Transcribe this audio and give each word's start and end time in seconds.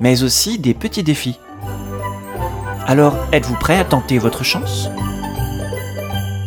mais 0.00 0.22
aussi 0.22 0.58
des 0.58 0.74
petits 0.74 1.02
défis. 1.02 1.38
Alors, 2.86 3.16
êtes-vous 3.32 3.56
prêt 3.56 3.78
à 3.78 3.84
tenter 3.84 4.18
votre 4.18 4.44
chance? 4.44 4.88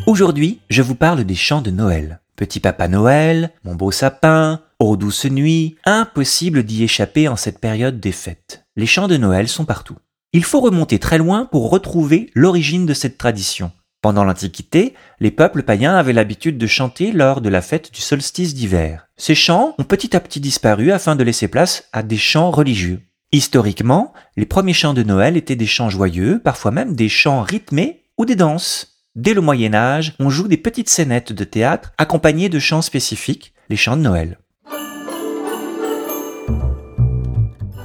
Aujourd'hui, 0.05 0.59
je 0.69 0.81
vous 0.81 0.95
parle 0.95 1.23
des 1.23 1.35
chants 1.35 1.61
de 1.61 1.71
Noël. 1.71 2.19
Petit 2.35 2.59
Papa 2.59 2.87
Noël, 2.87 3.51
Mon 3.63 3.75
beau 3.75 3.91
sapin, 3.91 4.61
Ô 4.79 4.95
douce 4.95 5.25
nuit, 5.25 5.75
impossible 5.85 6.63
d'y 6.63 6.83
échapper 6.83 7.27
en 7.27 7.35
cette 7.35 7.59
période 7.59 7.99
des 7.99 8.11
fêtes. 8.11 8.63
Les 8.75 8.85
chants 8.85 9.07
de 9.07 9.17
Noël 9.17 9.47
sont 9.47 9.65
partout. 9.65 9.97
Il 10.33 10.43
faut 10.43 10.59
remonter 10.59 10.99
très 10.99 11.17
loin 11.17 11.45
pour 11.45 11.71
retrouver 11.71 12.29
l'origine 12.35 12.85
de 12.85 12.93
cette 12.93 13.17
tradition. 13.17 13.71
Pendant 14.03 14.23
l'Antiquité, 14.23 14.93
les 15.19 15.31
peuples 15.31 15.63
païens 15.63 15.95
avaient 15.95 16.13
l'habitude 16.13 16.59
de 16.59 16.67
chanter 16.67 17.11
lors 17.11 17.41
de 17.41 17.49
la 17.49 17.63
fête 17.63 17.91
du 17.91 18.01
solstice 18.01 18.53
d'hiver. 18.53 19.07
Ces 19.17 19.33
chants 19.33 19.73
ont 19.79 19.83
petit 19.83 20.15
à 20.15 20.19
petit 20.19 20.39
disparu 20.39 20.91
afin 20.91 21.15
de 21.15 21.23
laisser 21.23 21.47
place 21.47 21.89
à 21.91 22.03
des 22.03 22.17
chants 22.17 22.51
religieux. 22.51 23.01
Historiquement, 23.33 24.13
les 24.37 24.45
premiers 24.45 24.71
chants 24.71 24.93
de 24.93 25.03
Noël 25.03 25.35
étaient 25.35 25.57
des 25.57 25.65
chants 25.65 25.89
joyeux, 25.89 26.39
parfois 26.41 26.71
même 26.71 26.95
des 26.95 27.09
chants 27.09 27.41
rythmés 27.41 28.05
ou 28.17 28.23
des 28.23 28.37
danses. 28.37 29.03
Dès 29.15 29.33
le 29.33 29.41
Moyen 29.41 29.73
Âge, 29.73 30.13
on 30.19 30.29
joue 30.29 30.47
des 30.47 30.55
petites 30.55 30.87
scénettes 30.87 31.33
de 31.33 31.43
théâtre 31.43 31.91
accompagnées 31.97 32.47
de 32.47 32.59
chants 32.59 32.81
spécifiques, 32.81 33.53
les 33.67 33.75
chants 33.75 33.97
de 33.97 34.01
Noël. 34.01 34.39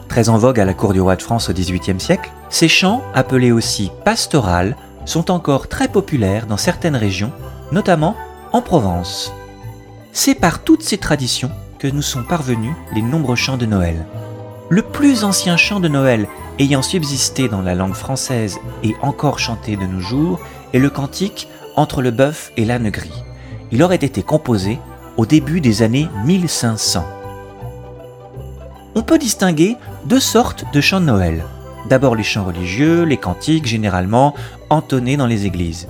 Très 0.08 0.28
en 0.28 0.38
vogue 0.38 0.60
à 0.60 0.64
la 0.64 0.74
cour 0.74 0.92
du 0.92 1.00
roi 1.00 1.16
de 1.16 1.22
France 1.22 1.50
au 1.50 1.52
XVIIIe 1.52 1.98
siècle, 1.98 2.30
ces 2.48 2.68
chants, 2.68 3.02
appelés 3.12 3.50
aussi 3.50 3.90
pastorales, 4.04 4.76
sont 5.06 5.32
encore 5.32 5.68
très 5.68 5.88
populaires 5.88 6.46
dans 6.46 6.56
certaines 6.56 6.94
régions, 6.94 7.32
notamment 7.72 8.16
en 8.52 8.62
Provence. 8.62 9.32
C'est 10.12 10.36
par 10.36 10.62
toutes 10.62 10.84
ces 10.84 10.98
traditions 10.98 11.50
que 11.80 11.88
nous 11.88 12.02
sont 12.02 12.22
parvenus 12.22 12.74
les 12.94 13.02
nombreux 13.02 13.34
chants 13.34 13.56
de 13.56 13.66
Noël. 13.66 14.06
Le 14.72 14.80
plus 14.80 15.22
ancien 15.22 15.58
chant 15.58 15.80
de 15.80 15.88
Noël 15.88 16.26
ayant 16.58 16.80
subsisté 16.80 17.46
dans 17.46 17.60
la 17.60 17.74
langue 17.74 17.92
française 17.92 18.58
et 18.82 18.96
encore 19.02 19.38
chanté 19.38 19.76
de 19.76 19.84
nos 19.84 20.00
jours 20.00 20.40
est 20.72 20.78
le 20.78 20.88
cantique 20.88 21.46
Entre 21.76 22.00
le 22.00 22.10
bœuf 22.10 22.52
et 22.56 22.64
l'âne 22.64 22.88
gris. 22.88 23.22
Il 23.70 23.82
aurait 23.82 23.96
été 23.96 24.22
composé 24.22 24.78
au 25.18 25.26
début 25.26 25.60
des 25.60 25.82
années 25.82 26.08
1500. 26.24 27.04
On 28.94 29.02
peut 29.02 29.18
distinguer 29.18 29.76
deux 30.06 30.20
sortes 30.20 30.64
de 30.72 30.80
chants 30.80 31.02
de 31.02 31.04
Noël. 31.04 31.44
D'abord 31.90 32.16
les 32.16 32.22
chants 32.22 32.44
religieux, 32.46 33.02
les 33.02 33.18
cantiques 33.18 33.66
généralement 33.66 34.34
entonnés 34.70 35.18
dans 35.18 35.26
les 35.26 35.44
églises. 35.44 35.86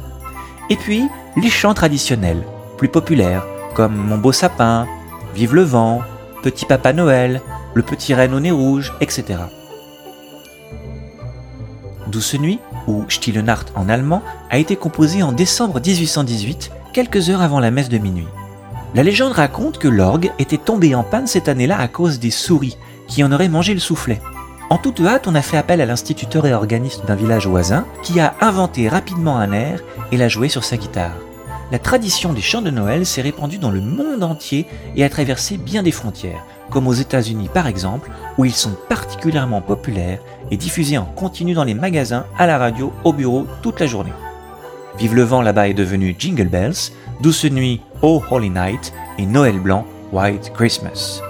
Et 0.70 0.77
puis 0.77 1.08
les 1.36 1.50
chants 1.50 1.75
traditionnels, 1.75 2.42
plus 2.78 2.88
populaires, 2.88 3.47
comme 3.77 3.94
Mon 3.94 4.19
beau 4.19 4.33
sapin, 4.33 4.88
Vive 5.36 5.55
le 5.55 5.62
vent, 5.62 6.00
Petit 6.42 6.66
Papa 6.66 6.92
Noël, 6.92 7.41
Le 7.75 7.83
petit 7.83 8.15
renne 8.15 8.34
au 8.34 8.41
nez 8.41 8.51
rouge, 8.51 8.92
etc. 9.01 9.39
Douce 12.09 12.34
nuit, 12.34 12.59
ou 12.87 13.05
Stille 13.09 13.42
Nacht 13.42 13.73
en 13.75 13.89
allemand, 13.89 14.23
a 14.51 14.59
été 14.59 14.77
composé 14.77 15.23
en 15.23 15.33
décembre 15.33 15.81
1818, 15.81 16.71
quelques 16.93 17.31
heures 17.31 17.41
avant 17.41 17.61
la 17.61 17.71
messe 17.71 17.88
de 17.88 17.97
minuit. 17.97 18.27
La 18.94 19.03
légende 19.03 19.32
raconte 19.32 19.78
que 19.78 19.88
l'orgue 19.88 20.32
était 20.38 20.59
tombé 20.59 20.94
en 20.94 21.03
panne 21.03 21.27
cette 21.27 21.49
année-là 21.49 21.78
à 21.78 21.88
cause 21.88 22.19
des 22.19 22.31
souris 22.31 22.77
qui 23.09 23.25
en 23.25 23.32
auraient 23.32 23.49
mangé 23.49 23.72
le 23.72 23.81
soufflet. 23.81 24.21
En 24.69 24.77
toute 24.77 25.00
hâte, 25.00 25.27
on 25.27 25.34
a 25.34 25.43
fait 25.43 25.56
appel 25.56 25.81
à 25.81 25.87
l'instituteur 25.87 26.47
et 26.47 26.53
organiste 26.53 27.06
d'un 27.06 27.15
village 27.15 27.47
voisin 27.47 27.87
qui 28.03 28.21
a 28.21 28.34
inventé 28.43 28.88
rapidement 28.88 29.38
un 29.38 29.53
air 29.53 29.81
et 30.12 30.19
l'a 30.19 30.28
joué 30.28 30.50
sur 30.50 30.65
sa 30.65 30.77
guitare. 30.77 31.16
La 31.71 31.78
tradition 31.78 32.34
des 32.34 32.43
chants 32.43 32.61
de 32.61 32.71
Noël 32.71 33.06
s'est 33.06 33.22
répandue 33.22 33.56
dans 33.56 33.71
le 33.71 33.81
monde 33.81 34.22
entier 34.22 34.66
et 34.94 35.05
a 35.05 35.09
traversé 35.09 35.56
bien 35.56 35.82
des 35.82 35.91
frontières, 35.91 36.44
comme 36.72 36.88
aux 36.88 36.93
États-Unis 36.93 37.50
par 37.53 37.66
exemple, 37.66 38.10
où 38.38 38.44
ils 38.44 38.55
sont 38.55 38.77
particulièrement 38.88 39.60
populaires 39.60 40.21
et 40.50 40.56
diffusés 40.56 40.99
en 40.99 41.05
continu 41.05 41.55
dans 41.55 41.65
les 41.65 41.75
magasins, 41.75 42.27
à 42.38 42.47
la 42.47 42.59
radio, 42.59 42.93
au 43.05 43.12
bureau, 43.12 43.47
toute 43.62 43.81
la 43.81 43.87
journée. 43.87 44.12
Vive 44.99 45.15
le 45.15 45.22
vent 45.22 45.43
là-bas 45.43 45.69
est 45.69 45.75
devenu 45.75 46.15
Jingle 46.19 46.49
Bells, 46.49 46.93
Douce 47.21 47.44
nuit, 47.44 47.81
Oh 48.03 48.22
Holy 48.31 48.50
Night 48.50 48.93
et 49.19 49.27
Noël 49.27 49.59
blanc, 49.59 49.87
White 50.12 50.53
Christmas. 50.55 51.22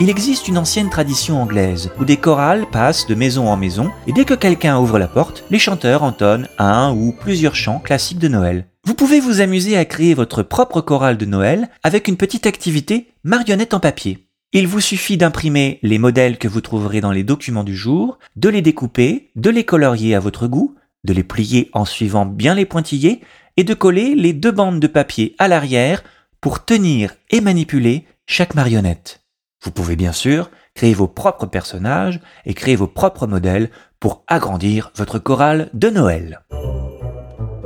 Il 0.00 0.10
existe 0.10 0.48
une 0.48 0.58
ancienne 0.58 0.90
tradition 0.90 1.40
anglaise 1.40 1.90
où 2.00 2.04
des 2.04 2.16
chorales 2.16 2.66
passent 2.70 3.06
de 3.06 3.14
maison 3.14 3.48
en 3.48 3.56
maison 3.56 3.90
et 4.06 4.12
dès 4.12 4.24
que 4.24 4.34
quelqu'un 4.34 4.78
ouvre 4.78 4.98
la 4.98 5.06
porte, 5.06 5.44
les 5.50 5.58
chanteurs 5.58 6.02
entonnent 6.02 6.48
un 6.58 6.92
ou 6.92 7.12
plusieurs 7.12 7.54
chants 7.54 7.78
classiques 7.78 8.18
de 8.18 8.28
Noël. 8.28 8.66
Vous 8.84 8.94
pouvez 8.94 9.20
vous 9.20 9.40
amuser 9.40 9.76
à 9.76 9.84
créer 9.84 10.14
votre 10.14 10.42
propre 10.42 10.80
chorale 10.80 11.16
de 11.16 11.24
Noël 11.24 11.68
avec 11.82 12.08
une 12.08 12.16
petite 12.16 12.46
activité 12.46 13.12
marionnette 13.22 13.72
en 13.72 13.80
papier. 13.80 14.23
Il 14.56 14.68
vous 14.68 14.80
suffit 14.80 15.16
d'imprimer 15.16 15.80
les 15.82 15.98
modèles 15.98 16.38
que 16.38 16.46
vous 16.46 16.60
trouverez 16.60 17.00
dans 17.00 17.10
les 17.10 17.24
documents 17.24 17.64
du 17.64 17.74
jour, 17.74 18.20
de 18.36 18.48
les 18.48 18.62
découper, 18.62 19.32
de 19.34 19.50
les 19.50 19.64
colorier 19.64 20.14
à 20.14 20.20
votre 20.20 20.46
goût, 20.46 20.76
de 21.02 21.12
les 21.12 21.24
plier 21.24 21.70
en 21.72 21.84
suivant 21.84 22.24
bien 22.24 22.54
les 22.54 22.64
pointillés 22.64 23.20
et 23.56 23.64
de 23.64 23.74
coller 23.74 24.14
les 24.14 24.32
deux 24.32 24.52
bandes 24.52 24.78
de 24.78 24.86
papier 24.86 25.34
à 25.40 25.48
l'arrière 25.48 26.04
pour 26.40 26.64
tenir 26.64 27.16
et 27.30 27.40
manipuler 27.40 28.04
chaque 28.26 28.54
marionnette. 28.54 29.24
Vous 29.60 29.72
pouvez 29.72 29.96
bien 29.96 30.12
sûr 30.12 30.52
créer 30.76 30.94
vos 30.94 31.08
propres 31.08 31.46
personnages 31.46 32.20
et 32.46 32.54
créer 32.54 32.76
vos 32.76 32.86
propres 32.86 33.26
modèles 33.26 33.70
pour 33.98 34.22
agrandir 34.28 34.92
votre 34.94 35.18
chorale 35.18 35.68
de 35.74 35.90
Noël. 35.90 36.42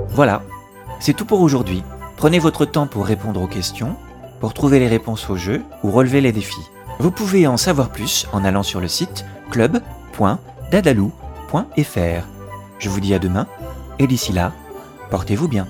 Voilà, 0.09 0.43
c'est 1.00 1.15
tout 1.15 1.26
pour 1.26 1.43
aujourd'hui. 1.43 1.82
Prenez 2.16 2.38
votre 2.38 2.65
temps 2.65 2.87
pour 2.87 3.05
répondre 3.05 3.43
aux 3.43 3.47
questions, 3.47 3.94
pour 4.41 4.55
trouver 4.55 4.78
les 4.78 4.88
réponses 4.88 5.28
au 5.28 5.37
jeu 5.37 5.62
ou 5.82 5.91
relever 5.91 6.22
les 6.22 6.32
défis. 6.32 6.56
Vous 6.99 7.11
pouvez 7.11 7.47
en 7.47 7.57
savoir 7.57 7.91
plus 7.91 8.27
en 8.33 8.45
allant 8.45 8.63
sur 8.63 8.81
le 8.81 8.89
site 8.89 9.25
club.dadalou.fr. 9.51 12.27
Je 12.79 12.89
vous 12.89 13.01
dis 13.01 13.15
à 13.15 13.19
demain 13.19 13.47
et 13.99 14.07
d'ici 14.07 14.33
là, 14.33 14.53
portez-vous 15.11 15.49
bien. 15.49 15.67